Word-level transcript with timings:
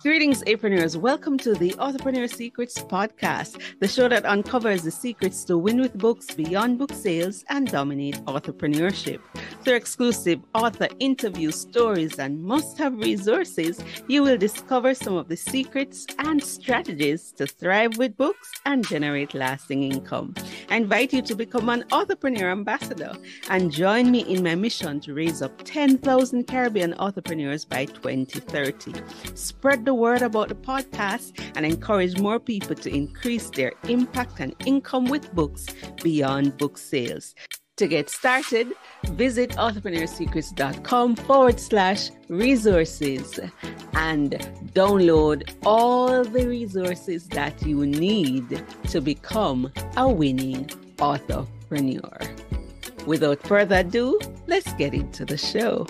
Greetings, 0.00 0.42
entrepreneurs. 0.42 0.96
Welcome 0.96 1.38
to 1.38 1.54
the 1.54 1.70
Authorpreneur 1.72 2.32
Secrets 2.32 2.78
podcast, 2.78 3.60
the 3.80 3.88
show 3.88 4.08
that 4.08 4.24
uncovers 4.24 4.84
the 4.84 4.92
secrets 4.92 5.42
to 5.46 5.58
win 5.58 5.80
with 5.80 5.98
books 5.98 6.32
beyond 6.36 6.78
book 6.78 6.92
sales 6.92 7.44
and 7.48 7.66
dominate 7.66 8.14
entrepreneurship. 8.26 9.18
Through 9.68 9.76
exclusive 9.76 10.40
author 10.54 10.88
interviews, 10.98 11.60
stories 11.60 12.18
and 12.18 12.42
must 12.42 12.78
have 12.78 12.96
resources, 12.96 13.78
you 14.06 14.22
will 14.22 14.38
discover 14.38 14.94
some 14.94 15.14
of 15.14 15.28
the 15.28 15.36
secrets 15.36 16.06
and 16.20 16.42
strategies 16.42 17.32
to 17.32 17.46
thrive 17.46 17.98
with 17.98 18.16
books 18.16 18.50
and 18.64 18.88
generate 18.88 19.34
lasting 19.34 19.82
income. 19.82 20.34
I 20.70 20.76
invite 20.76 21.12
you 21.12 21.20
to 21.20 21.34
become 21.34 21.68
an 21.68 21.82
Authorpreneur 21.90 22.50
ambassador 22.50 23.12
and 23.50 23.70
join 23.70 24.10
me 24.10 24.20
in 24.20 24.42
my 24.42 24.54
mission 24.54 25.00
to 25.00 25.12
raise 25.12 25.42
up 25.42 25.52
10,000 25.64 26.46
Caribbean 26.46 26.94
entrepreneurs 26.94 27.66
by 27.66 27.84
2030. 27.84 28.94
Spread 29.34 29.84
the 29.84 29.92
word 29.92 30.22
about 30.22 30.48
the 30.48 30.54
podcast 30.54 31.38
and 31.56 31.66
encourage 31.66 32.18
more 32.18 32.40
people 32.40 32.74
to 32.74 32.88
increase 32.88 33.50
their 33.50 33.74
impact 33.86 34.40
and 34.40 34.54
income 34.64 35.10
with 35.10 35.30
books 35.34 35.66
beyond 36.02 36.56
book 36.56 36.78
sales. 36.78 37.34
To 37.78 37.86
get 37.86 38.10
started, 38.10 38.72
visit 39.04 39.50
authorpreneursecrets.com 39.50 41.14
forward 41.14 41.60
slash 41.60 42.10
resources 42.28 43.38
and 43.92 44.32
download 44.72 45.48
all 45.64 46.24
the 46.24 46.48
resources 46.48 47.28
that 47.28 47.62
you 47.64 47.86
need 47.86 48.64
to 48.88 49.00
become 49.00 49.72
a 49.96 50.08
winning 50.08 50.66
authorpreneur. 50.96 52.18
Without 53.06 53.46
further 53.46 53.76
ado, 53.76 54.18
let's 54.48 54.72
get 54.72 54.92
into 54.92 55.24
the 55.24 55.38
show. 55.38 55.86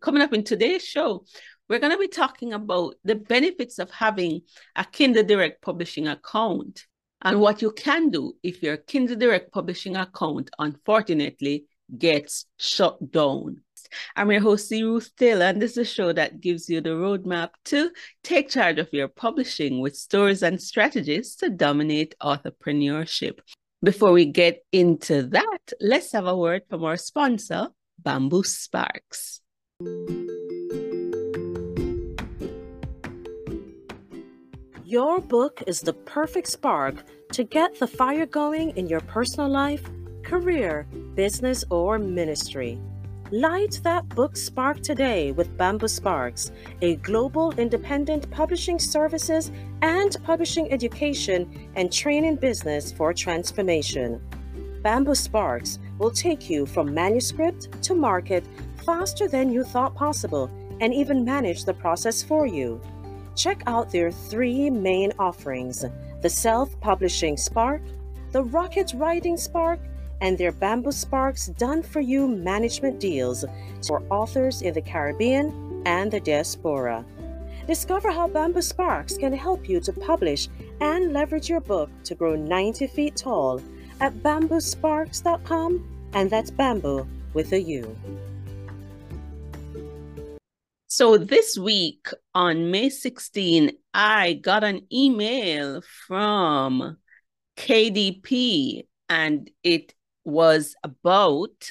Coming 0.00 0.22
up 0.22 0.32
in 0.32 0.44
today's 0.44 0.84
show, 0.84 1.24
we're 1.68 1.80
going 1.80 1.90
to 1.90 1.98
be 1.98 2.06
talking 2.06 2.52
about 2.52 2.94
the 3.02 3.16
benefits 3.16 3.80
of 3.80 3.90
having 3.90 4.42
a 4.76 4.84
Kindle 4.84 5.24
Direct 5.24 5.60
publishing 5.62 6.06
account 6.06 6.86
and 7.22 7.40
what 7.40 7.62
you 7.62 7.72
can 7.72 8.10
do 8.10 8.34
if 8.42 8.62
your 8.62 8.76
Kindle 8.76 9.16
Direct 9.16 9.52
publishing 9.52 9.96
account 9.96 10.50
unfortunately 10.58 11.66
gets 11.96 12.46
shut 12.58 13.10
down. 13.10 13.62
I'm 14.14 14.30
your 14.30 14.40
host, 14.40 14.68
C. 14.68 14.82
Ruth 14.82 15.10
Taylor, 15.16 15.46
and 15.46 15.62
this 15.62 15.72
is 15.72 15.78
a 15.78 15.84
show 15.84 16.12
that 16.12 16.40
gives 16.40 16.68
you 16.68 16.80
the 16.80 16.90
roadmap 16.90 17.50
to 17.66 17.90
take 18.22 18.50
charge 18.50 18.78
of 18.78 18.92
your 18.92 19.08
publishing 19.08 19.80
with 19.80 19.96
stories 19.96 20.42
and 20.42 20.60
strategies 20.60 21.34
to 21.36 21.48
dominate 21.48 22.14
entrepreneurship. 22.22 23.38
Before 23.82 24.12
we 24.12 24.26
get 24.26 24.64
into 24.72 25.22
that, 25.28 25.72
let's 25.80 26.12
have 26.12 26.26
a 26.26 26.36
word 26.36 26.62
from 26.68 26.84
our 26.84 26.96
sponsor, 26.96 27.68
Bamboo 27.98 28.42
Sparks. 28.42 29.40
Your 34.88 35.20
book 35.20 35.62
is 35.66 35.82
the 35.82 35.92
perfect 35.92 36.46
spark 36.46 37.04
to 37.32 37.44
get 37.44 37.78
the 37.78 37.86
fire 37.86 38.24
going 38.24 38.70
in 38.70 38.86
your 38.86 39.00
personal 39.00 39.50
life, 39.50 39.84
career, 40.22 40.86
business, 41.14 41.62
or 41.68 41.98
ministry. 41.98 42.80
Light 43.30 43.82
that 43.84 44.08
book 44.08 44.34
spark 44.34 44.80
today 44.80 45.32
with 45.32 45.54
Bamboo 45.58 45.88
Sparks, 45.88 46.52
a 46.80 46.96
global 46.96 47.52
independent 47.58 48.30
publishing 48.30 48.78
services 48.78 49.52
and 49.82 50.16
publishing 50.24 50.72
education 50.72 51.70
and 51.76 51.92
training 51.92 52.36
business 52.36 52.90
for 52.90 53.12
transformation. 53.12 54.18
Bamboo 54.82 55.14
Sparks 55.14 55.78
will 55.98 56.10
take 56.10 56.48
you 56.48 56.64
from 56.64 56.94
manuscript 56.94 57.82
to 57.82 57.94
market 57.94 58.42
faster 58.86 59.28
than 59.28 59.52
you 59.52 59.64
thought 59.64 59.94
possible 59.94 60.50
and 60.80 60.94
even 60.94 61.26
manage 61.26 61.66
the 61.66 61.74
process 61.74 62.22
for 62.22 62.46
you 62.46 62.80
check 63.38 63.62
out 63.66 63.90
their 63.90 64.10
three 64.10 64.68
main 64.68 65.12
offerings 65.18 65.84
the 66.20 66.28
Self 66.28 66.78
Publishing 66.80 67.36
Spark, 67.36 67.80
the 68.32 68.42
Rocket 68.42 68.92
Writing 68.96 69.36
Spark, 69.36 69.78
and 70.20 70.36
their 70.36 70.50
Bamboo 70.50 70.90
Sparks 70.90 71.46
done 71.46 71.80
for 71.80 72.00
you 72.00 72.26
management 72.26 72.98
deals 72.98 73.44
for 73.86 74.02
authors 74.10 74.62
in 74.62 74.74
the 74.74 74.82
Caribbean 74.82 75.82
and 75.86 76.10
the 76.10 76.18
diaspora. 76.18 77.04
Discover 77.68 78.10
how 78.10 78.26
Bamboo 78.26 78.62
Sparks 78.62 79.16
can 79.16 79.32
help 79.32 79.68
you 79.68 79.78
to 79.80 79.92
publish 79.92 80.48
and 80.80 81.12
leverage 81.12 81.48
your 81.48 81.60
book 81.60 81.88
to 82.02 82.16
grow 82.16 82.34
90 82.34 82.88
feet 82.88 83.14
tall 83.14 83.62
at 84.00 84.14
bamboosparks.com, 84.14 86.10
and 86.14 86.30
that's 86.30 86.50
bamboo 86.50 87.06
with 87.34 87.52
a 87.52 87.60
U. 87.60 87.96
So 90.98 91.16
this 91.16 91.56
week 91.56 92.08
on 92.34 92.72
May 92.72 92.88
16, 92.88 93.70
I 93.94 94.32
got 94.32 94.64
an 94.64 94.80
email 94.92 95.80
from 96.08 96.96
KDP 97.56 98.82
and 99.08 99.48
it 99.62 99.94
was 100.24 100.74
about 100.82 101.70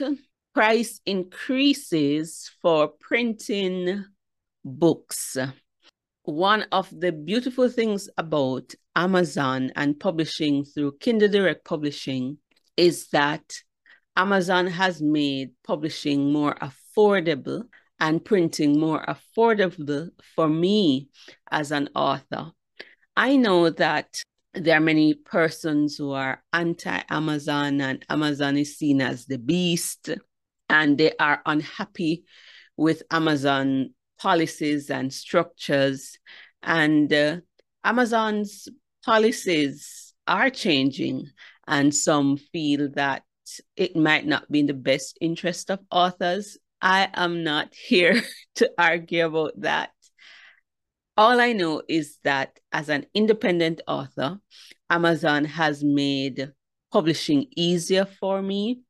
price 0.53 1.01
increases 1.05 2.49
for 2.61 2.87
printing 3.01 4.05
books. 4.63 5.35
One 6.23 6.65
of 6.71 6.89
the 6.97 7.11
beautiful 7.11 7.67
things 7.67 8.07
about 8.17 8.75
Amazon 8.95 9.73
and 9.75 9.99
publishing 9.99 10.63
through 10.63 10.99
Kindle 11.01 11.27
Direct 11.27 11.65
Publishing 11.65 12.37
is 12.77 13.09
that 13.09 13.43
Amazon 14.15 14.67
has 14.67 15.01
made 15.01 15.49
publishing 15.65 16.31
more 16.31 16.55
affordable 16.61 17.63
and 17.99 18.23
printing 18.23 18.79
more 18.79 19.03
affordable 19.05 20.09
for 20.35 20.47
me 20.47 21.09
as 21.51 21.71
an 21.71 21.89
author. 21.95 22.51
I 23.15 23.35
know 23.35 23.69
that 23.71 24.21
there 24.53 24.77
are 24.77 24.81
many 24.81 25.13
persons 25.13 25.97
who 25.97 26.11
are 26.11 26.43
anti 26.53 27.01
Amazon, 27.09 27.81
and 27.81 28.05
Amazon 28.09 28.57
is 28.57 28.77
seen 28.77 29.01
as 29.01 29.25
the 29.25 29.37
beast, 29.37 30.09
and 30.69 30.97
they 30.97 31.13
are 31.19 31.41
unhappy 31.45 32.25
with 32.75 33.03
Amazon 33.11 33.93
policies 34.19 34.89
and 34.89 35.13
structures. 35.13 36.17
And 36.63 37.11
uh, 37.11 37.37
Amazon's 37.83 38.67
policies 39.05 40.13
are 40.27 40.49
changing, 40.49 41.29
and 41.67 41.93
some 41.93 42.37
feel 42.37 42.89
that 42.91 43.23
it 43.75 43.95
might 43.95 44.25
not 44.25 44.51
be 44.51 44.59
in 44.59 44.65
the 44.65 44.73
best 44.73 45.17
interest 45.21 45.71
of 45.71 45.79
authors 45.91 46.57
I 46.81 47.09
am 47.13 47.43
not 47.43 47.73
here 47.87 48.21
to 48.55 48.71
argue 48.77 49.25
about 49.25 49.61
that. 49.61 49.91
All 51.15 51.41
I 51.41 51.53
know 51.53 51.81
is 51.87 52.19
that 52.23 52.59
as 52.71 52.89
an 52.89 53.07
independent 53.13 53.81
author, 53.87 54.39
Amazon 54.89 55.45
has 55.45 55.83
made 55.83 56.51
publishing 56.91 57.47
easier 57.55 58.05
for 58.05 58.41
me. 58.41 58.81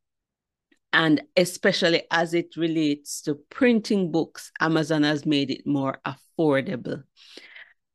And 0.92 1.22
especially 1.36 2.04
as 2.12 2.34
it 2.34 2.56
relates 2.58 3.22
to 3.24 3.36
printing 3.50 4.12
books, 4.12 4.52
Amazon 4.60 5.04
has 5.04 5.26
made 5.26 5.52
it 5.52 5.66
more 5.66 6.00
affordable. 6.06 7.04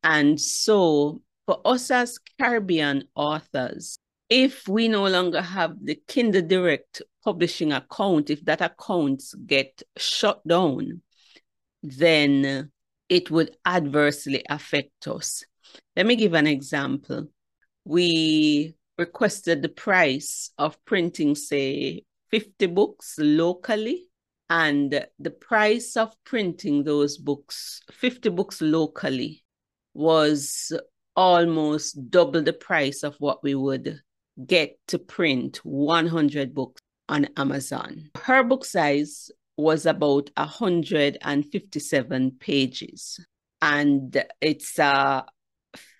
And 0.03 0.39
so, 0.39 1.21
for 1.45 1.59
us 1.65 1.91
as 1.91 2.19
Caribbean 2.39 3.05
authors, 3.15 3.97
if 4.33 4.67
we 4.67 4.87
no 4.87 5.07
longer 5.07 5.43
have 5.43 5.75
the 5.79 6.01
Kindle 6.07 6.41
Direct 6.41 7.03
publishing 7.23 7.71
account, 7.71 8.31
if 8.31 8.43
that 8.45 8.61
account 8.61 9.21
get 9.45 9.83
shut 9.95 10.45
down, 10.47 11.03
then 11.83 12.71
it 13.09 13.29
would 13.29 13.55
adversely 13.63 14.43
affect 14.49 15.07
us. 15.07 15.43
Let 15.95 16.07
me 16.07 16.15
give 16.15 16.33
an 16.33 16.47
example. 16.47 17.27
We 17.85 18.73
requested 18.97 19.61
the 19.61 19.69
price 19.69 20.49
of 20.57 20.83
printing, 20.83 21.35
say, 21.35 22.03
50 22.31 22.65
books 22.67 23.19
locally, 23.19 24.07
and 24.49 25.05
the 25.19 25.31
price 25.31 25.95
of 25.95 26.11
printing 26.23 26.83
those 26.83 27.19
books, 27.19 27.81
50 27.91 28.29
books 28.29 28.63
locally, 28.63 29.43
was 29.93 30.73
almost 31.15 32.09
double 32.09 32.41
the 32.41 32.53
price 32.53 33.03
of 33.03 33.15
what 33.19 33.43
we 33.43 33.53
would 33.53 34.01
get 34.45 34.77
to 34.87 34.99
print 34.99 35.57
100 35.63 36.53
books 36.53 36.81
on 37.09 37.27
Amazon. 37.37 38.09
Her 38.15 38.43
book 38.43 38.65
size 38.65 39.31
was 39.57 39.85
about 39.85 40.29
157 40.35 42.31
pages 42.39 43.19
and 43.61 44.25
it's 44.41 44.79
uh 44.79 45.21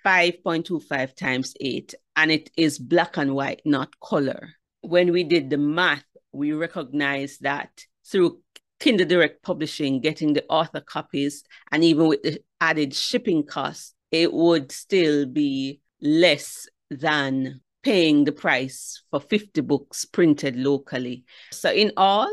5.25 0.05 1.15
times 1.15 1.53
8 1.61 1.95
and 2.15 2.31
it 2.31 2.49
is 2.57 2.79
black 2.79 3.17
and 3.17 3.35
white 3.35 3.61
not 3.63 3.99
color 3.99 4.53
when 4.81 5.11
we 5.11 5.23
did 5.23 5.49
the 5.49 5.57
math 5.57 6.03
we 6.31 6.51
recognized 6.51 7.43
that 7.43 7.69
through 8.05 8.39
kindle 8.79 9.07
direct 9.07 9.43
publishing 9.43 10.01
getting 10.01 10.33
the 10.33 10.43
author 10.49 10.81
copies 10.81 11.43
and 11.71 11.83
even 11.83 12.07
with 12.07 12.21
the 12.23 12.39
added 12.59 12.93
shipping 12.93 13.43
costs 13.45 13.93
it 14.11 14.33
would 14.33 14.71
still 14.71 15.25
be 15.25 15.79
less 16.01 16.67
than 16.89 17.61
paying 17.83 18.23
the 18.23 18.31
price 18.31 19.03
for 19.11 19.19
50 19.19 19.61
books 19.61 20.05
printed 20.05 20.55
locally. 20.55 21.25
So, 21.51 21.71
in 21.71 21.91
all, 21.97 22.31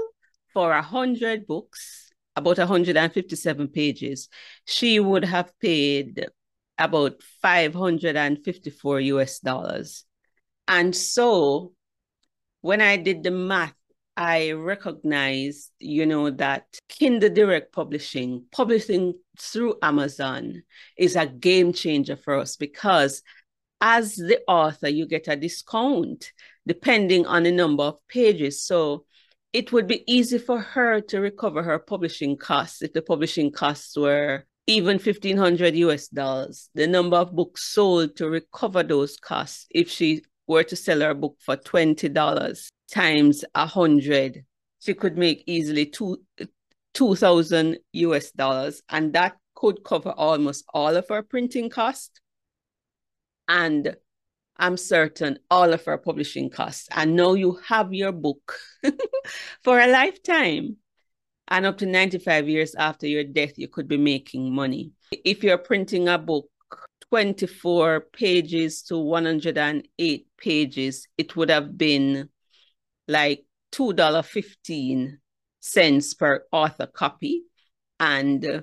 for 0.52 0.70
100 0.70 1.46
books, 1.46 2.12
about 2.36 2.58
157 2.58 3.68
pages, 3.68 4.28
she 4.64 5.00
would 5.00 5.24
have 5.24 5.52
paid 5.60 6.26
about 6.78 7.22
554 7.42 9.00
US 9.00 9.38
dollars. 9.40 10.04
And 10.66 10.94
so 10.94 11.72
when 12.62 12.80
I 12.80 12.96
did 12.96 13.22
the 13.22 13.30
math, 13.30 13.74
I 14.16 14.52
recognized, 14.52 15.70
you 15.78 16.04
know, 16.04 16.30
that 16.30 16.64
Kindle 16.88 17.30
Direct 17.30 17.72
Publishing, 17.72 18.44
publishing 18.52 19.14
through 19.38 19.76
Amazon, 19.82 20.62
is 20.96 21.16
a 21.16 21.26
game 21.26 21.72
changer 21.72 22.16
for 22.16 22.38
us 22.38 22.56
because 22.56 23.22
as 23.80 24.16
the 24.16 24.40
author, 24.46 24.88
you 24.88 25.06
get 25.06 25.28
a 25.28 25.36
discount 25.36 26.32
depending 26.66 27.26
on 27.26 27.44
the 27.44 27.52
number 27.52 27.82
of 27.84 27.98
pages. 28.08 28.62
So 28.62 29.06
it 29.52 29.72
would 29.72 29.86
be 29.86 30.04
easy 30.06 30.38
for 30.38 30.60
her 30.60 31.00
to 31.00 31.20
recover 31.20 31.62
her 31.62 31.78
publishing 31.78 32.36
costs 32.36 32.82
if 32.82 32.92
the 32.92 33.02
publishing 33.02 33.50
costs 33.50 33.96
were 33.96 34.44
even 34.66 34.98
1500 34.98 35.74
US 35.76 36.08
dollars. 36.08 36.68
The 36.74 36.86
number 36.86 37.16
of 37.16 37.34
books 37.34 37.64
sold 37.64 38.16
to 38.16 38.28
recover 38.28 38.82
those 38.82 39.16
costs 39.16 39.66
if 39.70 39.90
she 39.90 40.22
were 40.46 40.62
to 40.64 40.76
sell 40.76 41.00
her 41.00 41.14
book 41.14 41.36
for 41.40 41.56
$20 41.56 42.70
times 42.92 43.44
100, 43.54 44.44
she 44.80 44.94
could 44.94 45.16
make 45.16 45.44
easily 45.46 45.86
two 45.86 46.22
2000 46.94 47.78
US 47.92 48.32
dollars 48.32 48.82
and 48.88 49.12
that 49.12 49.36
could 49.54 49.84
cover 49.84 50.10
almost 50.10 50.64
all 50.74 50.96
of 50.96 51.08
her 51.08 51.22
printing 51.22 51.70
costs 51.70 52.19
and 53.50 53.94
I'm 54.56 54.76
certain 54.76 55.38
all 55.50 55.72
of 55.72 55.88
our 55.88 55.98
publishing 55.98 56.50
costs. 56.50 56.86
And 56.92 57.16
now 57.16 57.34
you 57.34 57.58
have 57.66 57.92
your 57.92 58.12
book 58.12 58.54
for 59.64 59.80
a 59.80 59.88
lifetime. 59.88 60.76
And 61.48 61.66
up 61.66 61.78
to 61.78 61.86
95 61.86 62.48
years 62.48 62.76
after 62.76 63.08
your 63.08 63.24
death, 63.24 63.58
you 63.58 63.66
could 63.66 63.88
be 63.88 63.96
making 63.96 64.54
money. 64.54 64.92
If 65.10 65.42
you're 65.42 65.58
printing 65.58 66.06
a 66.06 66.16
book 66.16 66.48
24 67.08 68.02
pages 68.12 68.82
to 68.82 68.98
108 68.98 70.26
pages, 70.38 71.08
it 71.18 71.34
would 71.34 71.50
have 71.50 71.76
been 71.76 72.28
like 73.08 73.44
$2.15 73.72 76.18
per 76.18 76.44
author 76.52 76.86
copy. 76.86 77.42
And 77.98 78.62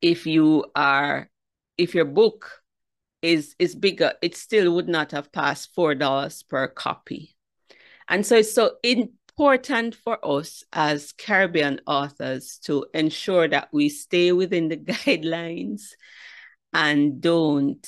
if 0.00 0.26
you 0.26 0.64
are, 0.74 1.28
if 1.76 1.94
your 1.94 2.06
book 2.06 2.61
is 3.22 3.54
is 3.58 3.74
bigger, 3.74 4.12
it 4.20 4.36
still 4.36 4.74
would 4.74 4.88
not 4.88 5.12
have 5.12 5.32
passed 5.32 5.74
four 5.74 5.94
dollars 5.94 6.42
per 6.42 6.68
copy. 6.68 7.34
And 8.08 8.26
so 8.26 8.36
it's 8.36 8.52
so 8.52 8.76
important 8.82 9.94
for 9.94 10.18
us 10.22 10.64
as 10.72 11.12
Caribbean 11.12 11.80
authors 11.86 12.58
to 12.64 12.86
ensure 12.92 13.48
that 13.48 13.68
we 13.72 13.88
stay 13.88 14.32
within 14.32 14.68
the 14.68 14.76
guidelines 14.92 15.82
and 16.72 17.20
don't 17.20 17.86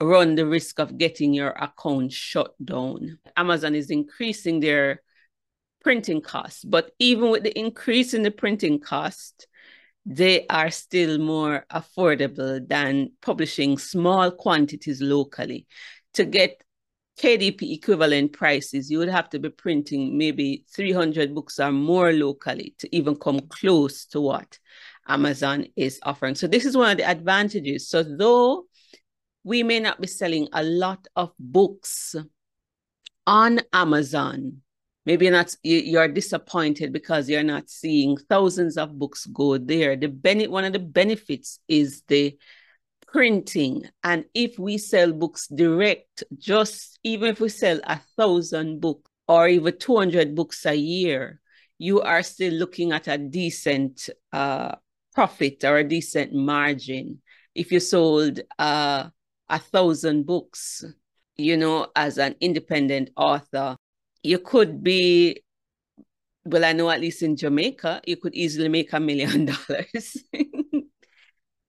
run 0.00 0.34
the 0.34 0.46
risk 0.46 0.78
of 0.78 0.98
getting 0.98 1.34
your 1.34 1.50
account 1.50 2.12
shut 2.12 2.54
down. 2.64 3.18
Amazon 3.36 3.74
is 3.74 3.90
increasing 3.90 4.60
their 4.60 5.02
printing 5.82 6.20
costs, 6.20 6.64
but 6.64 6.92
even 6.98 7.30
with 7.30 7.42
the 7.42 7.58
increase 7.58 8.14
in 8.14 8.22
the 8.22 8.30
printing 8.30 8.80
cost, 8.80 9.46
they 10.06 10.46
are 10.48 10.70
still 10.70 11.18
more 11.18 11.64
affordable 11.72 12.66
than 12.66 13.12
publishing 13.22 13.78
small 13.78 14.30
quantities 14.30 15.00
locally. 15.00 15.66
To 16.14 16.24
get 16.24 16.62
KDP 17.18 17.72
equivalent 17.72 18.32
prices, 18.32 18.90
you 18.90 18.98
would 18.98 19.08
have 19.08 19.30
to 19.30 19.38
be 19.38 19.48
printing 19.48 20.18
maybe 20.18 20.64
300 20.74 21.34
books 21.34 21.58
or 21.58 21.72
more 21.72 22.12
locally 22.12 22.74
to 22.78 22.94
even 22.94 23.16
come 23.16 23.40
close 23.48 24.04
to 24.06 24.20
what 24.20 24.58
Amazon 25.06 25.66
is 25.76 26.00
offering. 26.02 26.34
So, 26.34 26.46
this 26.46 26.64
is 26.64 26.76
one 26.76 26.90
of 26.90 26.96
the 26.98 27.08
advantages. 27.08 27.88
So, 27.88 28.02
though 28.02 28.66
we 29.44 29.62
may 29.62 29.78
not 29.78 30.00
be 30.00 30.06
selling 30.06 30.48
a 30.52 30.62
lot 30.62 31.06
of 31.14 31.32
books 31.38 32.16
on 33.26 33.60
Amazon, 33.72 34.62
maybe 35.06 35.28
not 35.30 35.54
you're 35.62 36.08
disappointed 36.08 36.92
because 36.92 37.28
you're 37.28 37.42
not 37.42 37.68
seeing 37.68 38.16
thousands 38.16 38.76
of 38.76 38.98
books 38.98 39.26
go 39.26 39.58
there. 39.58 39.96
The 39.96 40.08
benefit 40.08 40.50
one 40.50 40.64
of 40.64 40.72
the 40.72 40.78
benefits 40.78 41.60
is 41.68 42.02
the 42.08 42.36
printing. 43.06 43.88
And 44.02 44.24
if 44.34 44.58
we 44.58 44.78
sell 44.78 45.12
books 45.12 45.46
direct 45.48 46.24
just 46.38 46.98
even 47.04 47.30
if 47.30 47.40
we 47.40 47.48
sell 47.48 47.80
a 47.84 48.00
thousand 48.16 48.80
books 48.80 49.10
or 49.28 49.48
even 49.48 49.78
200 49.78 50.34
books 50.34 50.66
a 50.66 50.74
year 50.74 51.40
you 51.78 52.00
are 52.00 52.22
still 52.22 52.52
looking 52.52 52.92
at 52.92 53.08
a 53.08 53.18
decent 53.18 54.08
uh, 54.32 54.74
profit 55.12 55.64
or 55.64 55.78
a 55.78 55.84
decent 55.84 56.32
margin. 56.32 57.20
If 57.54 57.72
you 57.72 57.80
sold 57.80 58.40
uh, 58.58 59.08
a 59.48 59.58
thousand 59.58 60.26
books 60.26 60.84
you 61.36 61.56
know 61.56 61.88
as 61.96 62.18
an 62.18 62.36
independent 62.40 63.10
author 63.16 63.76
you 64.24 64.38
could 64.38 64.82
be 64.82 65.40
well 66.44 66.64
i 66.64 66.72
know 66.72 66.90
at 66.90 67.00
least 67.00 67.22
in 67.22 67.36
jamaica 67.36 68.00
you 68.06 68.16
could 68.16 68.34
easily 68.34 68.68
make 68.68 68.92
a 68.92 69.00
million 69.00 69.44
dollars. 69.68 70.16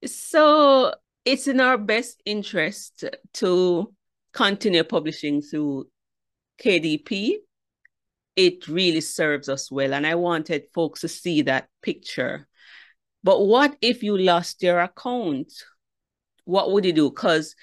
So 0.06 0.94
it's 1.24 1.48
in 1.48 1.60
our 1.60 1.78
best 1.78 2.22
interest 2.26 3.06
to 3.34 3.94
continue 4.34 4.84
publishing 4.84 5.42
through 5.42 5.88
kdp 6.62 7.36
it 8.36 8.68
really 8.68 9.02
serves 9.02 9.50
us 9.50 9.72
well 9.72 9.94
and 9.94 10.06
i 10.06 10.16
wanted 10.16 10.66
folks 10.74 11.02
to 11.02 11.08
see 11.08 11.42
that 11.44 11.68
picture. 11.82 12.48
But 13.24 13.46
what 13.46 13.76
if 13.82 14.04
you 14.04 14.18
lost 14.18 14.62
your 14.62 14.80
account? 14.80 15.52
What 16.44 16.72
would 16.72 16.86
you 16.86 16.94
do? 16.94 17.10
Because 17.10 17.56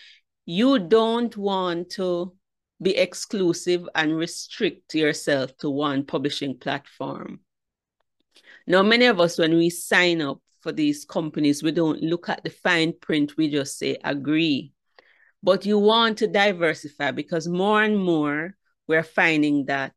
you 0.45 0.79
don't 0.79 1.37
want 1.37 1.91
to 1.91 2.35
be 2.83 2.97
exclusive 2.97 3.89
and 3.95 4.17
restrict 4.17 4.95
yourself 4.95 5.57
to 5.59 5.71
one 5.71 6.05
publishing 6.05 6.59
platform. 6.59 7.41
Now, 8.67 8.83
many 8.83 9.07
of 9.07 9.21
us, 9.21 9.39
when 9.39 9.55
we 9.55 9.71
sign 9.71 10.21
up 10.23 10.41
for 10.61 10.73
these 10.73 11.05
companies, 11.05 11.63
we 11.63 11.73
don't 11.73 12.03
look 12.03 12.29
at 12.29 12.45
the 12.45 12.51
fine 12.51 12.93
print, 13.01 13.37
we 13.37 13.51
just 13.51 13.79
say 13.79 13.99
agree. 14.05 14.73
But 15.43 15.67
you 15.67 15.79
want 15.79 16.19
to 16.19 16.29
diversify 16.29 17.11
because 17.11 17.49
more 17.49 17.83
and 17.83 17.99
more 17.99 18.55
we're 18.87 19.03
finding 19.03 19.67
that 19.67 19.95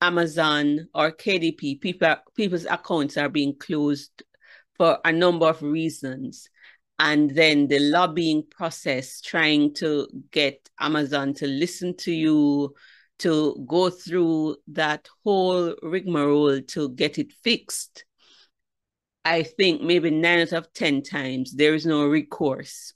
Amazon 0.00 0.88
or 0.94 1.12
KDP, 1.12 1.80
people, 1.80 2.16
people's 2.34 2.64
accounts 2.64 3.18
are 3.18 3.28
being 3.28 3.54
closed 3.56 4.22
for 4.78 4.98
a 5.04 5.12
number 5.12 5.46
of 5.46 5.62
reasons 5.62 6.48
and 7.00 7.30
then 7.30 7.66
the 7.66 7.78
lobbying 7.78 8.44
process 8.50 9.22
trying 9.22 9.72
to 9.72 10.06
get 10.30 10.68
amazon 10.80 11.32
to 11.32 11.46
listen 11.46 11.96
to 11.96 12.12
you 12.12 12.74
to 13.18 13.64
go 13.66 13.88
through 13.88 14.54
that 14.68 15.08
whole 15.24 15.74
rigmarole 15.82 16.60
to 16.60 16.90
get 16.90 17.18
it 17.18 17.32
fixed 17.42 18.04
i 19.24 19.42
think 19.42 19.80
maybe 19.80 20.10
nine 20.10 20.40
out 20.40 20.52
of 20.52 20.72
ten 20.74 21.02
times 21.02 21.52
there 21.54 21.74
is 21.74 21.84
no 21.84 22.06
recourse. 22.06 22.92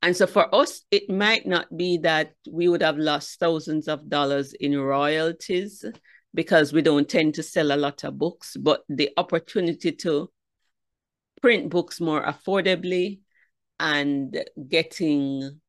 And 0.00 0.16
so 0.16 0.28
for 0.28 0.54
us 0.54 0.82
it 0.92 1.10
might 1.10 1.44
not 1.44 1.76
be 1.76 1.98
that 1.98 2.34
we 2.48 2.68
would 2.68 2.82
have 2.82 2.98
lost 2.98 3.40
thousands 3.40 3.88
of 3.88 4.08
dollars 4.08 4.52
in 4.52 4.78
royalties 4.78 5.84
because 6.32 6.72
we 6.72 6.82
don't 6.82 7.08
tend 7.08 7.34
to 7.34 7.42
sell 7.42 7.72
a 7.72 7.82
lot 7.84 8.04
of 8.04 8.16
books 8.16 8.56
but 8.56 8.84
the 8.88 9.10
opportunity 9.16 9.90
to 9.90 10.30
print 11.40 11.70
books 11.70 12.00
more 12.00 12.24
affordably 12.24 13.20
and 13.80 14.44
getting 14.68 15.60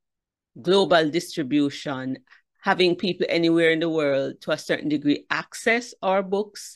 global 0.62 1.10
distribution, 1.10 2.18
having 2.62 2.96
people 2.96 3.26
anywhere 3.30 3.72
in 3.72 3.80
the 3.80 3.90
world 3.90 4.42
to 4.42 4.52
a 4.52 4.58
certain 4.58 4.90
degree 4.90 5.26
access 5.30 5.94
our 6.02 6.24
books, 6.24 6.76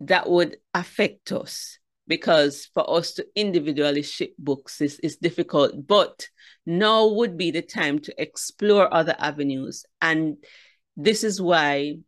that 0.00 0.28
would 0.28 0.56
affect 0.74 1.32
us 1.32 1.78
because 2.06 2.66
for 2.74 2.88
us 2.90 3.12
to 3.12 3.26
individually 3.36 4.02
ship 4.02 4.34
books 4.36 4.80
is, 4.80 4.98
is 5.00 5.16
difficult. 5.16 5.86
But 5.86 6.28
now 6.66 7.06
would 7.06 7.36
be 7.36 7.52
the 7.52 7.62
time 7.62 8.00
to 8.00 8.20
explore 8.20 8.92
other 8.92 9.14
avenues. 9.18 9.84
And 10.02 10.38
this 10.96 11.22
is 11.22 11.40
why 11.40 11.98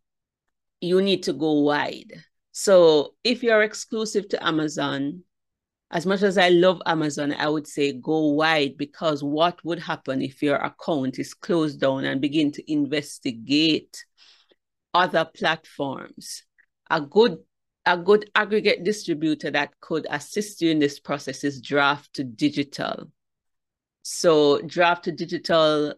you 0.81 1.01
need 1.01 1.23
to 1.25 1.33
go 1.33 1.61
wide. 1.61 2.13
So 2.51 3.15
if 3.23 3.43
you're 3.45 3.63
exclusive 3.63 4.29
to 4.31 4.45
Amazon, 4.45 5.23
as 5.93 6.07
much 6.07 6.23
as 6.23 6.39
I 6.39 6.49
love 6.49 6.81
Amazon, 6.87 7.35
I 7.35 7.49
would 7.51 7.67
say 7.67 7.93
go 7.93 8.29
wide 8.29 8.79
because 8.79 9.23
what 9.23 9.63
would 9.63 9.79
happen 9.79 10.23
if 10.23 10.43
your 10.43 10.57
account 10.57 11.19
is 11.19 11.35
closed 11.35 11.81
down 11.81 12.07
and 12.07 12.19
begin 12.19 12.51
to 12.53 12.73
investigate 12.73 14.05
other 14.95 15.27
platforms? 15.27 16.45
A 16.91 17.01
good 17.01 17.39
a 17.85 17.99
good 17.99 18.31
aggregate 18.35 18.85
distributor 18.85 19.51
that 19.51 19.73
could 19.81 20.07
assist 20.09 20.63
you 20.63 20.71
in 20.71 20.79
this 20.79 20.99
process 20.99 21.45
is 21.45 21.61
Draft 21.61 22.15
to 22.15 22.25
Digital. 22.25 23.11
So 24.03 24.63
Draft 24.63 25.05
to 25.05 25.13
Digital 25.13 25.95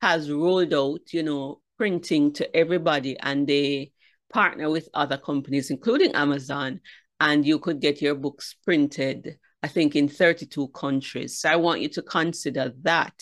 has 0.00 0.30
rolled 0.30 0.72
out, 0.72 1.12
you 1.12 1.24
know, 1.24 1.60
printing 1.76 2.32
to 2.34 2.56
everybody 2.56 3.18
and 3.18 3.46
they 3.46 3.92
partner 4.32 4.70
with 4.70 4.88
other 4.94 5.18
companies, 5.18 5.70
including 5.70 6.12
Amazon, 6.12 6.80
and 7.20 7.46
you 7.46 7.58
could 7.58 7.80
get 7.80 8.00
your 8.00 8.14
books 8.14 8.56
printed, 8.64 9.38
I 9.62 9.68
think, 9.68 9.94
in 9.94 10.08
32 10.08 10.68
countries. 10.68 11.38
So 11.38 11.50
I 11.50 11.56
want 11.56 11.82
you 11.82 11.88
to 11.90 12.02
consider 12.02 12.72
that. 12.82 13.14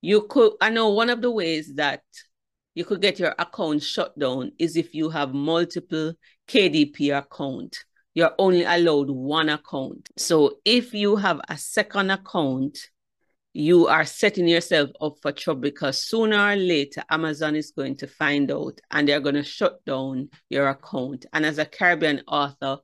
You 0.00 0.22
could, 0.22 0.52
I 0.60 0.70
know 0.70 0.90
one 0.90 1.10
of 1.10 1.20
the 1.20 1.30
ways 1.30 1.74
that 1.74 2.02
you 2.74 2.84
could 2.84 3.02
get 3.02 3.18
your 3.18 3.34
account 3.38 3.82
shut 3.82 4.16
down 4.16 4.52
is 4.58 4.76
if 4.76 4.94
you 4.94 5.10
have 5.10 5.34
multiple 5.34 6.14
KDP 6.48 7.16
account. 7.16 7.76
You're 8.14 8.34
only 8.38 8.64
allowed 8.64 9.10
one 9.10 9.48
account. 9.48 10.08
So 10.16 10.58
if 10.64 10.94
you 10.94 11.16
have 11.16 11.40
a 11.48 11.58
second 11.58 12.10
account, 12.10 12.78
you 13.52 13.86
are 13.88 14.04
setting 14.04 14.46
yourself 14.46 14.90
up 15.00 15.16
for 15.20 15.32
trouble 15.32 15.62
because 15.62 16.00
sooner 16.00 16.52
or 16.52 16.56
later 16.56 17.02
Amazon 17.10 17.56
is 17.56 17.72
going 17.72 17.96
to 17.96 18.06
find 18.06 18.50
out 18.50 18.80
and 18.90 19.08
they're 19.08 19.20
going 19.20 19.34
to 19.34 19.42
shut 19.42 19.84
down 19.84 20.28
your 20.48 20.68
account. 20.68 21.26
And 21.32 21.44
as 21.44 21.58
a 21.58 21.64
Caribbean 21.64 22.22
author, 22.28 22.78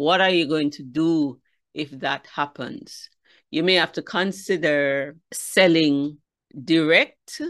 what 0.00 0.20
are 0.20 0.30
you 0.30 0.46
going 0.48 0.70
to 0.70 0.82
do 0.82 1.38
if 1.74 1.90
that 2.00 2.26
happens? 2.34 3.10
You 3.50 3.62
may 3.62 3.74
have 3.74 3.92
to 3.92 4.02
consider 4.02 5.16
selling 5.32 6.18
direct 6.64 7.40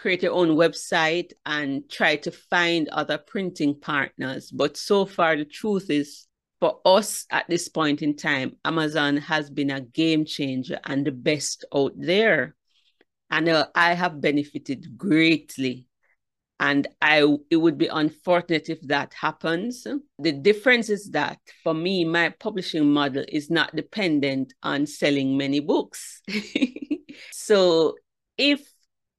create 0.00 0.22
your 0.22 0.32
own 0.32 0.56
website 0.56 1.32
and 1.44 1.88
try 1.90 2.16
to 2.16 2.30
find 2.30 2.88
other 2.88 3.18
printing 3.18 3.78
partners. 3.78 4.50
But 4.50 4.78
so 4.78 5.04
far, 5.04 5.36
the 5.36 5.44
truth 5.44 5.90
is, 5.90 6.26
for 6.58 6.80
us 6.86 7.26
at 7.30 7.46
this 7.48 7.68
point 7.68 8.02
in 8.02 8.16
time, 8.16 8.56
Amazon 8.64 9.18
has 9.18 9.50
been 9.50 9.70
a 9.70 9.80
game 9.80 10.24
changer 10.24 10.78
and 10.84 11.06
the 11.06 11.12
best 11.12 11.64
out 11.74 11.92
there. 11.96 12.56
And 13.30 13.48
uh, 13.48 13.66
I 13.74 13.94
have 13.94 14.20
benefited 14.20 14.96
greatly. 14.96 15.86
And 16.60 16.86
I 17.00 17.26
it 17.48 17.56
would 17.56 17.78
be 17.78 17.86
unfortunate 17.86 18.68
if 18.68 18.82
that 18.82 19.14
happens. 19.14 19.86
The 20.18 20.32
difference 20.32 20.90
is 20.90 21.10
that 21.12 21.38
for 21.64 21.72
me, 21.72 22.04
my 22.04 22.28
publishing 22.28 22.92
model 22.92 23.24
is 23.26 23.48
not 23.48 23.74
dependent 23.74 24.52
on 24.62 24.86
selling 24.86 25.38
many 25.38 25.60
books. 25.60 26.20
so 27.32 27.96
if 28.36 28.60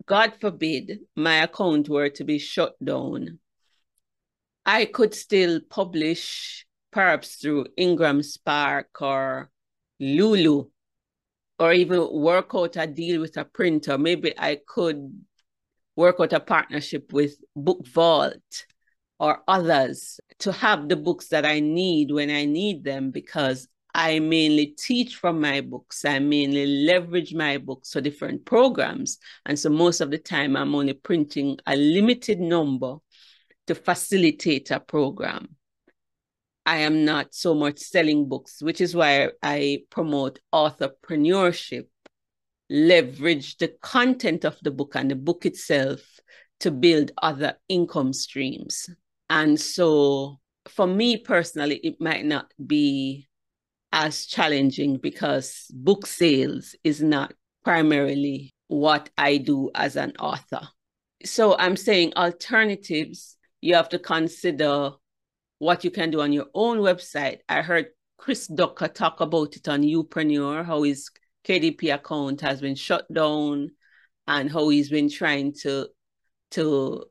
God 0.05 0.33
forbid 0.39 1.00
my 1.15 1.38
account 1.38 1.89
were 1.89 2.10
to 2.10 2.24
be 2.24 2.38
shut 2.38 2.75
down, 2.83 3.39
I 4.63 4.86
could 4.86 5.15
still 5.15 5.62
publish 5.67 6.67
perhaps 6.91 7.38
through 7.38 7.65
Ingram 7.75 8.21
Spark 8.21 9.01
or 9.01 9.50
Lulu, 10.00 10.65
or 11.57 11.74
even 11.74 12.07
work 12.12 12.51
out 12.53 12.75
a 12.75 12.86
deal 12.86 13.19
with 13.19 13.38
a 13.38 13.45
printer. 13.45 13.98
Maybe 13.98 14.33
I 14.38 14.60
could 14.67 15.24
work 15.95 16.17
out 16.19 16.33
a 16.33 16.39
partnership 16.39 17.12
with 17.13 17.36
Book 17.55 17.86
Vault 17.88 18.65
or 19.19 19.43
others 19.48 20.19
to 20.39 20.51
have 20.51 20.89
the 20.89 20.95
books 20.95 21.27
that 21.27 21.45
I 21.45 21.60
need 21.60 22.12
when 22.12 22.29
I 22.29 22.45
need 22.45 22.83
them 22.83 23.12
because 23.12 23.67
I 23.93 24.19
mainly 24.19 24.67
teach 24.67 25.17
from 25.17 25.41
my 25.41 25.62
books. 25.62 26.05
I 26.05 26.19
mainly 26.19 26.86
leverage 26.86 27.33
my 27.33 27.57
books 27.57 27.91
for 27.91 28.01
different 28.01 28.45
programs. 28.45 29.17
And 29.45 29.60
so 29.60 29.69
most 29.69 30.01
of 30.01 30.12
the 30.12 30.17
time, 30.17 30.55
I'm 30.55 30.74
only 30.74 30.93
printing 30.93 31.60
a 31.67 31.75
limited 31.75 32.39
number 32.39 32.95
to 33.67 33.75
facilitate 33.75 34.71
a 34.71 34.79
program. 34.79 35.55
I 36.65 36.77
am 36.77 37.05
not 37.05 37.33
so 37.33 37.53
much 37.53 37.79
selling 37.79 38.29
books, 38.29 38.62
which 38.62 38.81
is 38.81 38.95
why 38.95 39.31
I 39.41 39.83
promote 39.89 40.39
authorpreneurship, 40.53 41.88
leverage 42.71 43.57
the 43.57 43.67
content 43.81 44.45
of 44.45 44.57
the 44.63 44.71
book 44.71 44.95
and 44.95 45.11
the 45.11 45.15
book 45.15 45.45
itself 45.45 45.99
to 46.61 46.71
build 46.71 47.11
other 47.21 47.53
income 47.67 48.13
streams. 48.13 48.89
And 49.29 49.59
so 49.59 50.39
for 50.69 50.87
me 50.87 51.17
personally, 51.17 51.81
it 51.83 51.99
might 51.99 52.23
not 52.23 52.53
be 52.65 53.27
as 53.91 54.25
challenging 54.25 54.97
because 54.97 55.65
book 55.73 56.05
sales 56.07 56.73
is 56.83 57.01
not 57.01 57.33
primarily 57.65 58.53
what 58.67 59.09
I 59.17 59.37
do 59.37 59.69
as 59.75 59.97
an 59.97 60.13
author. 60.17 60.61
So 61.25 61.57
I'm 61.57 61.75
saying 61.75 62.13
alternatives, 62.15 63.35
you 63.59 63.75
have 63.75 63.89
to 63.89 63.99
consider 63.99 64.91
what 65.59 65.83
you 65.83 65.91
can 65.91 66.09
do 66.09 66.21
on 66.21 66.31
your 66.31 66.47
own 66.53 66.77
website. 66.77 67.39
I 67.49 67.61
heard 67.61 67.87
Chris 68.17 68.47
Ducker 68.47 68.87
talk 68.87 69.19
about 69.19 69.57
it 69.57 69.67
on 69.67 69.83
Youpreneur, 69.83 70.65
how 70.65 70.83
his 70.83 71.09
KDP 71.45 71.93
account 71.93 72.41
has 72.41 72.62
been 72.62 72.75
shut 72.75 73.12
down 73.12 73.71
and 74.27 74.51
how 74.51 74.69
he's 74.69 74.89
been 74.89 75.10
trying 75.10 75.53
to 75.62 75.88
to 76.51 77.05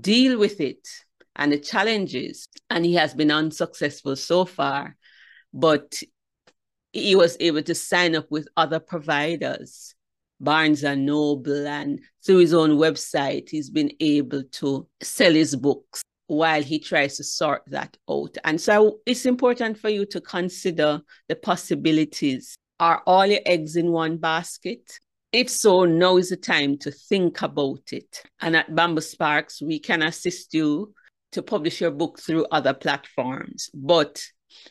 deal 0.00 0.38
with 0.38 0.60
it 0.60 0.86
and 1.34 1.52
the 1.52 1.58
challenges 1.58 2.48
and 2.70 2.84
he 2.84 2.94
has 2.94 3.14
been 3.14 3.30
unsuccessful 3.30 4.16
so 4.16 4.44
far. 4.44 4.96
But 5.52 6.02
he 6.92 7.14
was 7.16 7.36
able 7.40 7.62
to 7.62 7.74
sign 7.74 8.16
up 8.16 8.30
with 8.30 8.48
other 8.56 8.80
providers 8.80 9.94
barnes 10.40 10.84
and 10.84 11.06
noble 11.06 11.66
and 11.66 12.00
through 12.24 12.38
his 12.38 12.52
own 12.52 12.72
website 12.72 13.48
he's 13.48 13.70
been 13.70 13.90
able 14.00 14.42
to 14.52 14.86
sell 15.02 15.32
his 15.32 15.56
books 15.56 16.02
while 16.26 16.62
he 16.62 16.78
tries 16.78 17.16
to 17.16 17.24
sort 17.24 17.62
that 17.68 17.96
out. 18.10 18.36
And 18.44 18.60
so 18.60 18.98
it's 19.06 19.26
important 19.26 19.78
for 19.78 19.88
you 19.88 20.04
to 20.06 20.20
consider 20.20 21.00
the 21.28 21.36
possibilities 21.36 22.56
are 22.78 23.02
all 23.06 23.26
your 23.26 23.40
eggs 23.46 23.76
in 23.76 23.90
one 23.90 24.16
basket 24.16 24.98
if 25.36 25.50
so, 25.50 25.84
now 25.84 26.16
is 26.16 26.30
the 26.30 26.36
time 26.36 26.78
to 26.78 26.90
think 26.90 27.42
about 27.42 27.92
it. 27.92 28.22
And 28.40 28.56
at 28.56 28.74
Bamboo 28.74 29.02
Sparks, 29.02 29.60
we 29.60 29.78
can 29.78 30.02
assist 30.02 30.54
you 30.54 30.94
to 31.32 31.42
publish 31.42 31.80
your 31.80 31.90
book 31.90 32.18
through 32.18 32.46
other 32.50 32.72
platforms. 32.72 33.68
But 33.74 34.24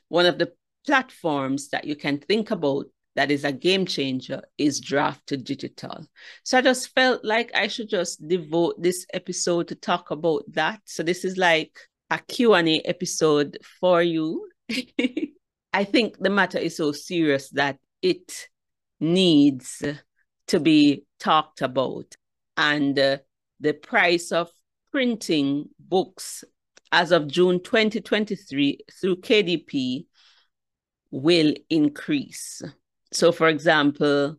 one 0.08 0.26
of 0.26 0.40
the 0.40 0.54
platforms 0.86 1.70
that 1.70 1.86
you 1.86 1.96
can 1.96 2.18
think 2.18 2.50
about 2.50 2.88
that 3.16 3.30
is 3.30 3.44
a 3.44 3.52
game 3.52 3.86
changer 3.86 4.42
is 4.58 4.82
Draft2Digital. 4.82 6.08
So 6.44 6.58
I 6.58 6.62
just 6.62 6.94
felt 6.96 7.24
like 7.24 7.52
I 7.54 7.68
should 7.68 7.90
just 7.90 8.28
devote 8.28 8.82
this 8.82 9.06
episode 9.14 9.68
to 9.68 9.76
talk 9.76 10.10
about 10.10 10.44
that. 10.54 10.82
So 10.86 11.04
this 11.04 11.24
is 11.24 11.38
like 11.38 11.78
a 12.10 12.18
Q&A 12.18 12.82
episode 12.82 13.58
for 13.80 14.02
you. 14.02 14.50
I 15.74 15.84
think 15.84 16.18
the 16.20 16.30
matter 16.30 16.58
is 16.58 16.78
so 16.78 16.92
serious 16.92 17.50
that 17.52 17.78
it 18.06 18.50
needs 19.00 19.82
to 20.48 20.60
be 20.60 21.06
talked 21.20 21.64
about. 21.64 22.16
And 22.56 22.98
uh, 23.00 23.18
the 23.60 23.74
price 23.74 24.32
of 24.32 24.52
printing 24.92 25.70
books 25.80 26.44
as 26.92 27.12
of 27.12 27.28
June 27.28 27.64
2023 27.64 28.82
through 29.02 29.16
KDP 29.22 30.06
will 31.10 31.56
increase. 31.72 32.62
So, 33.12 33.32
for 33.32 33.48
example, 33.48 34.36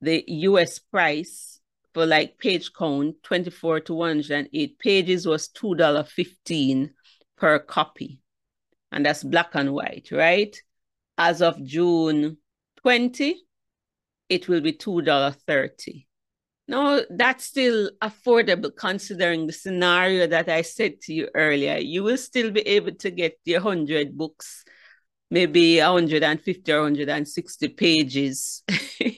the 0.00 0.24
US 0.26 0.78
price 0.78 1.60
for 1.92 2.06
like 2.06 2.38
page 2.38 2.72
count 2.72 3.22
24 3.24 3.80
to 3.80 3.94
108 3.94 4.78
pages 4.78 5.26
was 5.26 5.50
$2.15 5.50 6.90
per 7.36 7.58
copy. 7.58 8.20
And 8.90 9.04
that's 9.04 9.22
black 9.22 9.50
and 9.52 9.74
white, 9.74 10.08
right? 10.12 10.56
As 11.18 11.42
of 11.42 11.62
June 11.62 12.38
20, 12.76 13.42
it 14.28 14.48
will 14.48 14.60
be 14.60 14.72
$2.30. 14.72 16.06
Now, 16.68 17.00
that's 17.10 17.44
still 17.44 17.90
affordable 18.02 18.74
considering 18.74 19.46
the 19.46 19.52
scenario 19.52 20.26
that 20.26 20.48
I 20.48 20.62
said 20.62 21.00
to 21.02 21.12
you 21.12 21.28
earlier. 21.34 21.78
You 21.78 22.02
will 22.02 22.16
still 22.16 22.50
be 22.50 22.62
able 22.62 22.92
to 22.92 23.10
get 23.10 23.38
your 23.44 23.60
100 23.60 24.16
books 24.16 24.64
maybe 25.30 25.78
150 25.78 26.72
or 26.72 26.82
160 26.82 27.68
pages, 27.68 28.62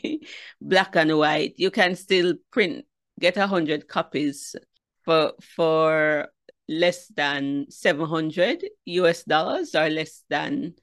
black 0.60 0.96
and 0.96 1.16
white. 1.18 1.54
You 1.56 1.70
can 1.70 1.96
still 1.96 2.34
print, 2.50 2.84
get 3.20 3.36
100 3.36 3.88
copies 3.88 4.56
for, 5.04 5.32
for 5.54 6.28
less 6.68 7.08
than 7.08 7.66
700 7.70 8.64
US 8.86 9.22
dollars 9.24 9.74
or 9.74 9.88
less 9.88 10.22
than 10.28 10.74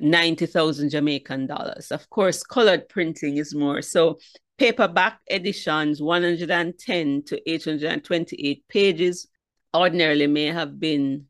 90,000 0.00 0.90
Jamaican 0.90 1.46
dollars. 1.46 1.90
Of 1.90 2.08
course, 2.10 2.42
colored 2.42 2.88
printing 2.88 3.36
is 3.36 3.54
more. 3.54 3.82
So 3.82 4.18
paperback 4.58 5.20
editions, 5.30 6.02
110 6.02 7.22
to 7.24 7.50
828 7.50 8.68
pages, 8.68 9.28
ordinarily 9.74 10.26
may 10.26 10.46
have 10.46 10.78
been 10.78 11.26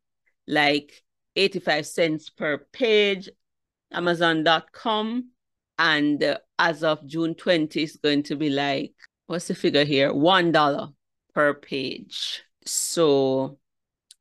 like 0.48 1.02
85 1.36 1.86
cents 1.86 2.30
per 2.30 2.58
page, 2.72 3.28
Amazon.com. 3.92 5.30
And 5.78 6.22
uh, 6.22 6.38
as 6.58 6.82
of 6.82 7.06
June 7.06 7.34
20, 7.34 7.82
it's 7.82 7.96
going 7.96 8.24
to 8.24 8.36
be 8.36 8.50
like, 8.50 8.94
what's 9.28 9.46
the 9.46 9.54
figure 9.54 9.84
here? 9.84 10.12
$1 10.12 10.92
per 11.32 11.54
page. 11.54 12.42
So 12.66 13.59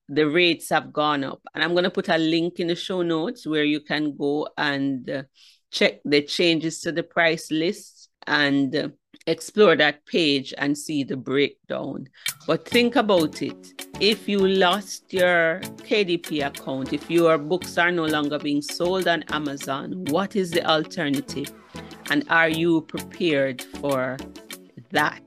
the 0.09 0.27
rates 0.27 0.69
have 0.69 0.91
gone 0.91 1.23
up. 1.23 1.41
And 1.53 1.63
I'm 1.63 1.71
going 1.71 1.83
to 1.83 1.89
put 1.89 2.09
a 2.09 2.17
link 2.17 2.59
in 2.59 2.67
the 2.67 2.75
show 2.75 3.01
notes 3.01 3.47
where 3.47 3.63
you 3.63 3.79
can 3.79 4.17
go 4.17 4.47
and 4.57 5.09
uh, 5.09 5.23
check 5.71 6.01
the 6.03 6.21
changes 6.21 6.81
to 6.81 6.91
the 6.91 7.03
price 7.03 7.51
list. 7.51 8.09
And 8.27 8.75
uh, 8.75 8.89
explore 9.27 9.75
that 9.75 10.05
page 10.05 10.53
and 10.57 10.77
see 10.77 11.03
the 11.03 11.15
breakdown. 11.15 12.07
But 12.47 12.67
think 12.67 12.95
about 12.95 13.41
it. 13.41 13.85
If 13.99 14.27
you 14.27 14.39
lost 14.39 15.13
your 15.13 15.59
KDP 15.87 16.45
account, 16.45 16.93
if 16.93 17.09
your 17.09 17.37
books 17.37 17.77
are 17.77 17.91
no 17.91 18.05
longer 18.05 18.39
being 18.39 18.61
sold 18.61 19.07
on 19.07 19.23
Amazon, 19.29 20.05
what 20.09 20.35
is 20.35 20.51
the 20.51 20.65
alternative? 20.65 21.51
And 22.09 22.25
are 22.29 22.49
you 22.49 22.81
prepared 22.81 23.61
for 23.61 24.17
that? 24.91 25.21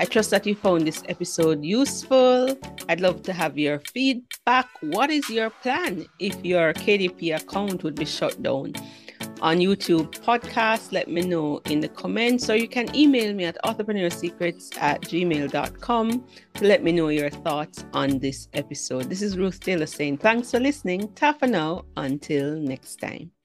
I 0.00 0.04
trust 0.04 0.30
that 0.30 0.46
you 0.46 0.54
found 0.54 0.86
this 0.86 1.02
episode 1.08 1.64
useful. 1.64 2.56
I'd 2.88 3.00
love 3.00 3.22
to 3.22 3.32
have 3.32 3.58
your 3.58 3.80
feedback. 3.80 4.68
What 4.80 5.10
is 5.10 5.28
your 5.28 5.50
plan 5.50 6.06
if 6.20 6.44
your 6.44 6.72
KDP 6.72 7.34
account 7.34 7.82
would 7.82 7.96
be 7.96 8.04
shut 8.04 8.40
down? 8.42 8.74
On 9.40 9.56
YouTube 9.58 10.10
podcast, 10.24 10.92
let 10.92 11.08
me 11.08 11.22
know 11.22 11.60
in 11.66 11.80
the 11.80 11.88
comments, 11.88 12.50
or 12.50 12.56
you 12.56 12.68
can 12.68 12.94
email 12.94 13.32
me 13.34 13.44
at 13.44 13.56
authorpreneursecrets 13.64 14.76
at 14.78 15.02
gmail.com 15.02 16.24
to 16.54 16.64
let 16.64 16.82
me 16.82 16.92
know 16.92 17.08
your 17.08 17.30
thoughts 17.30 17.84
on 17.92 18.18
this 18.18 18.48
episode. 18.54 19.08
This 19.08 19.22
is 19.22 19.38
Ruth 19.38 19.60
Taylor 19.60 19.86
saying 19.86 20.18
thanks 20.18 20.50
for 20.50 20.60
listening. 20.60 21.12
Ta 21.14 21.32
for 21.32 21.46
now. 21.46 21.84
Until 21.96 22.56
next 22.56 22.96
time. 22.96 23.37